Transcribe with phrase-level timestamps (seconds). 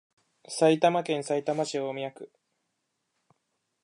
[0.49, 2.31] 埼玉県さいたま市大宮区